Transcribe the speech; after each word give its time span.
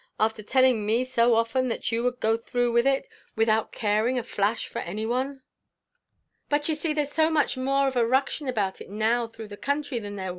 after 0.19 0.41
telling 0.41 0.83
me 0.83 1.05
so 1.05 1.35
often 1.35 1.67
that 1.67 1.91
you 1.91 2.01
would 2.01 2.19
go 2.19 2.35
through 2.35 2.71
with 2.71 2.87
it 2.87 3.07
without 3.35 3.71
caring 3.71 4.17
a 4.17 4.23
flash 4.23 4.65
for 4.67 4.79
any 4.79 5.05
one!" 5.05 5.43
"But 6.49 6.67
you 6.67 6.73
see 6.73 6.91
there's 6.91 7.13
so 7.13 7.29
much 7.29 7.55
more 7.55 7.87
of 7.87 7.95
a 7.95 8.03
ruction 8.07 8.47
about 8.47 8.81
it 8.81 8.89
now 8.89 9.27
through 9.27 9.49
the 9.49 9.57
counthry 9.57 9.99
than 9.99 10.15
there 10.15 10.25
war. 10.25 10.29